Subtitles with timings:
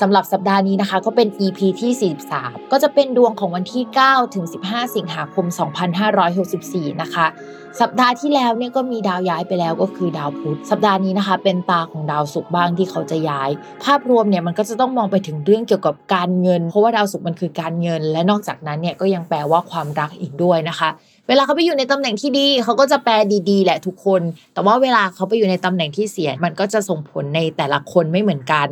[0.00, 5.46] สำหรับสัปดาห์นี้นะคะ ก็เป็น EP ที่ 43 ก็จะเป็นดวงของวันที่ 9 ถึง 15 สิงหาคม
[6.24, 7.26] 2564 นะคะ
[7.80, 13.50] สัปดาห์ที่แล้วเนี่ยก็มีดาวย้ายไปแล้วก็คือดาวพุธ สัปดาห์นี้นะคะ เป็นตาของดาวศุกร์บ้างที่เขาจะย้าย
[13.84, 20.88] ภาพรวมเนี่ยมันก็จะต้องมองไปถึงเรื่องเกี่ยวกับการเงิน เพราะว่าดาวศุกร์มันคือการเงิน และนอกจากนั้นเนี่ยก็ยังแปลว่าความรักอีกด้วยนะคะ
[21.30, 23.12] เวลาเขาไปอยู่ในตำแหน่งที่ดี เขาก็จะแปล
[23.50, 24.22] ดีๆ แหละทุกคน
[24.54, 28.68] แต่ว่าเวลาเขาไปอยู่ในตำแหน่งที่เสีย มันก็จะส่งผลในแต่ละคนไม่เหมือนกัน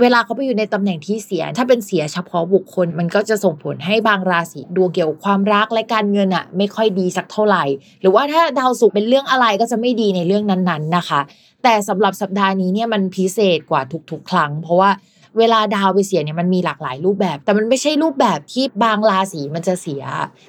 [0.00, 7.64] เวลาเขาไปอยู่ในตำแหน่งที่เสีย ถ้าเป็นเสียเฉพาะบุคคล มันก็จะส่งผลให้บางราศีดวงเกี่ยวกับความรักและการเงินอะไม่ค่อยดีสักเท่าไหร่
[8.00, 11.20] หรือว่าถ้าดาวศุกร์เป็นเรื่องอะไรก็จะไม่ดีในเรื่องนั้นๆนะคะ
[11.62, 14.90] แต่สำหรับสัปดาห์นี้เนี่ยมันพิเศษกว่าทุกๆ ครั้ง เพราะว่า
[15.38, 20.02] เวลาดาวไปเสียเนี่ยมันมีหลากหลายรูปแบบ แต่มันไม่ใช่รูปแบบที่บางราศีมันจะเสีย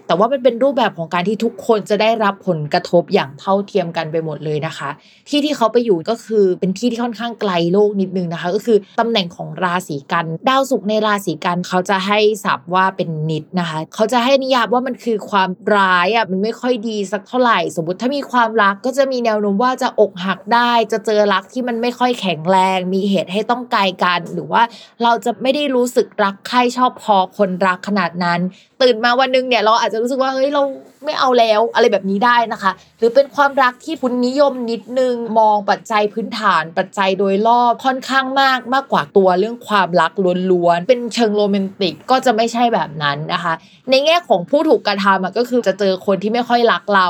[0.08, 4.90] แต่ว่ามันเป็นรูปแบบของการที่ทุกคนจะได้รับผลกระทบอย่างเท่าเทียมกันไปหมดเลยนะคะ
[5.30, 24.62] ที่ที่เขาไปอยู่ก็คือเป็นที่ที่ค่อนข้างไกลโลกนิดนึงนะคะ ก็คือตำแหน่งของราศีกันดาวศุกร์ในราศีกันเขาจะให้ศัพท์ว่าเป็นนิดนะคะ เขาจะให้นิยามว่ามันคือความร้ายอะมันไม่ค่อยดีสักเท่าไหร่ สมมติถ้ามีความรักก็จะมีแนวโน้มว่าจะอกหักได้ จะเจอรักที่มันไม่ค่อยแข็งแรง มีเหตุให้ต้องไกลกัน หรือว่า
[25.04, 28.40] เราจะไม่ได้รู้สึกรักใครชอบพอคนรักขนาดนั้น
[28.82, 30.64] ตื่นมาวันนึงเนี่ยเราอาจจะรู้สึกว่าเฮ้ยเรา
[31.06, 40.12] ไม่เอาแล้วอะไรแบบนี้ได้นะคะ หรือเป็นความรักที่คุณนิยมนิดนึงมองปัจจัยพื้นฐาน ปัจจัยโดยรอบค่อนข้างมากมากกว่าตัวเรื่องความรัก
[40.52, 43.54] ล้วนๆเป็นเชิงโรแมนติกก็จะไม่ใช่แบบนั้นนะคะ
[43.92, 47.08] ในแง่ของผู้ถูกกระทำก็คือจะเจอคนที่ไม่ค่อยรักเรา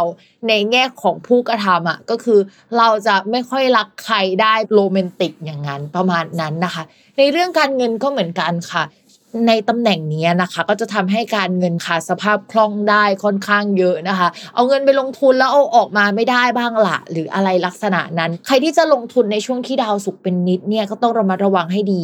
[0.49, 2.39] ในแง่ของผู้กระทำอะก็คือ
[2.77, 6.83] เราจะไม่ค่อยรักใครได้โรแมนติกอย่างนั้นประมาณนั้นนะคะ
[7.17, 8.83] ในเรื่องการเงินก็เหมือนกันค่ะ
[9.47, 22.03] ในตำแหน่งนี้นะคะ ก็จะทำให้การเงินขาดสภาพคล่องได้ค่อนข้างเยอะนะคะ เอาเงินไปลงทุนแล้วเอาออกมาไม่ได้บ้างละหรืออะไรลักษณะนั้น ใครที่จะลงทุนในช่วงที่ดาวศุกร์เป็นนิจเนี่ยก็ต้องระมัดระวังให้ดี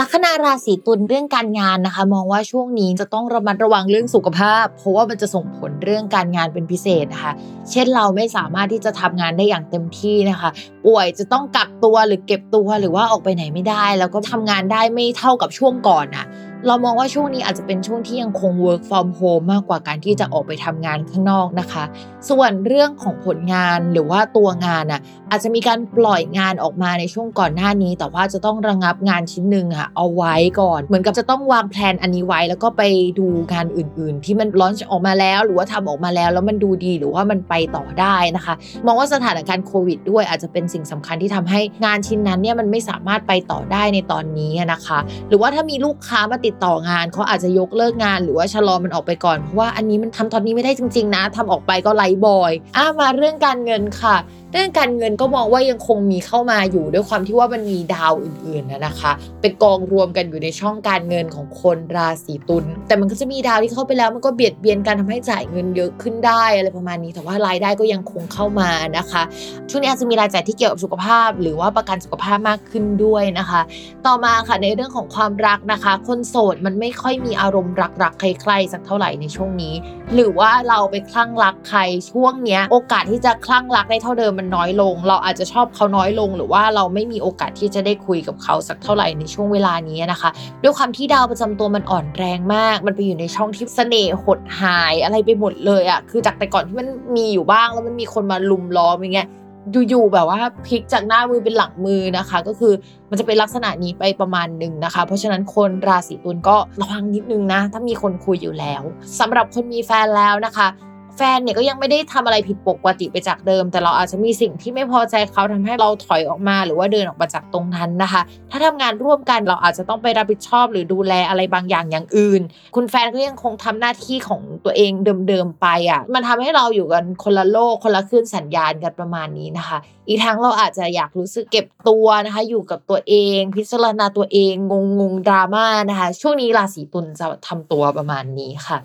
[0.00, 7.32] ลัคนาราศีตุลเรื่องการงานนะคะ มองว่าช่วงนี้จะต้องระมัดระวังเรื่องสุขภาพ เพราะว่ามันจะส่งผลเรื่องการงานเป็นพิเศษนะคะ
[7.70, 10.50] เช่นเราไม่สามารถที่จะทำงานได้อย่างเต็มที่นะคะ
[10.86, 16.26] ป่วยจะต้องกักตัวหรือเก็บตัวหรือว่าออกไปไหนไม่ได้ แล้วก็ทำงานได้ไม่เท่ากับช่วงก่อนอะ
[16.68, 21.84] เรามองว่าช่วงนี้อาจจะเป็นช่วงที่ยังคง work from home มากกว่าการที่จะออกไปทำงานข้างนอกนะคะ
[22.30, 25.00] ส่วนเรื่องของผลงานหรือว่าตัวงานอะ
[25.30, 32.82] อาจจะมีการปล่อยงานออกมาในช่วงก่อนหน้านี้ แต่ว่าจะต้องระงับงานชิ้นหนึ่งอะเอาไว้ก่อน เหมือนกับจะต้องวางแผนอันนี้ไว้ แล้วก็ไป
[33.18, 38.54] ดูงานอื่น ๆ ที่มันร้อนออกมาแล้ว หรือว่าทำออกมาแล้ว แล้วมันดูดีหรือว่ามันไปต่อได้นะคะ
[38.86, 54.16] มองว่าสถานการณ์โควิด ด้วยอาจจะเป็นสิ่งสำคัญที่ทำให้งานชิ้นนั้นเนี่ยมันไม่สามารถไปต่อได้ในตอนนี้นะคะ หรือว่าถ้ามีลูกค้ามาติดต่องานเขาอาจจะยกเลิกงานหรือว่าชะลอมันออกไปก่อนเพราะว่าอันนี้มันทำตอนนี้ไม่ได้จริง ๆ นะทำออกไปก็ไร้บอย อ่ามาเรื่องการเงินค่ะ
[54.54, 69.22] เรื่องการเงินก็มองว่ายังคงมีเข้ามาอยู่ด้วยความที่ว่ามันมีดาวอื่นๆนะนะคะไปกองรวมกันอยู่ในช่องการเงินของคนราศีตุลแต่มันก็จะมีดาวที่เข้าไปแล้วมันก็เบียดเบียนการทำให้จ่ายเงินเยอะขึ้นได้อะไรประมาณนี้ แต่ว่ารายได้ก็ยังคงเข้ามานะคะ
[69.70, 73.60] ช่วงนี้อาจจะมีรายจ่ายที่เกี่ยวกับสุขภาพ หรือว่าประกันสุขภาพมากขึ้นด้วยนะคะ
[74.06, 79.74] ต่อมาค่ะในเรื่องของความรักนะคะ คนโสดมันไม่ค่อยมีอารมณ์รักๆใครๆสักเท่าไหร่ในช่วงนี้
[80.14, 81.80] หรือว่าเราไปคลั่งรักใคร
[82.10, 90.30] ช่วงเนี้ยโอกาสที่จะคลั่งรักได้เท่าเดิมมันน้อยลง เราอาจจะชอบเขาน้อยลง หรือว่าเราไม่มีโอกาสที่จะได้คุยกับเขาสักเท่าไหร่ในช่วงเวลานี้นะคะ
[90.62, 99.28] ด้วยความที่ดาวประจำตัวมันอ่อนแรงมาก มันไปอยู่ในช่องที่เสน่ห์หดหายอะไรไปหมดเลยอะ่ะคือจากแต่ก่อนที่มันมีอยู่บ้างแล้วมันมีคนมาลุมล้อมอย่างเงี้ย
[99.72, 102.72] อยู่ๆแบบว่าพลิกจากหน้ามือเป็นหลังมือนะคะ ก็คือ
[103.10, 108.82] มันจะเป็นลักษณะนี้ไปประมาณหนึ่งนะคะ เพราะฉะนั้นคนราศีตุลก็ระวังนิดนึงนะ ถ้ามีคนคุยอยู่แล้ว
[109.20, 110.66] สำหรับคนมีแฟนแล้วนะคะ
[111.16, 122.42] แฟนเนี่ยก็ยังไม่ได้ทำอะไรผิดปกติไปจากเดิม แต่เราอาจจะมีสิ่งที่ไม่พอใจเขาทำให้เราถอยออกมา หรือว่าเดินออกมาจากตรงนั้นนะคะ ถ้าทำงานร่วมกันเราอาจจะต้องไปรับผิดชอบ หรือดูแลอะไรบางอย่างอย่างอื่น
[122.74, 124.92] คุณแฟนก็ยังคงทำหน้าที่ของตัวเอง
[125.28, 129.78] เดิมๆไปอะมันทำให้เราอยู่กันคนละโลกคนละคลื่นสัญญาณกันประมาณนี้นะคะ
[130.08, 138.78] อีกทั้งเราอาจจะอยากรู้สึกเก็บตัวนะคะ อยู่กับตัวเอง พิจารณาตัวเองงงงๆดราม่านะคะ ช่วงนี้ราศีตุลจะทำตัวประมาณนี้ค่ะ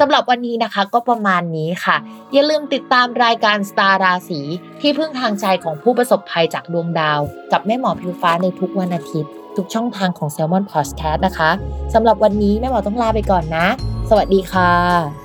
[0.00, 1.96] สำหรับวันนี้นะคะก็ประมาณนี้ค่ะ
[2.32, 4.40] อย่าลืมติดตามรายการสตาร์ราศี
[4.80, 7.20] ที่พึ่งทางใจของผู้ประสบภัยจากดวงดาว
[7.52, 11.50] กับแม่หมอพิวฟ้าในทุกวันอาทิตย์ ทุกช่องทางของ s ซ l m o n Podcast นะคะ
[11.94, 13.66] สำหรับวันนี้แม่หมอต้องลาไปก่อนนะ
[14.10, 15.21] สวัสดีค่ะ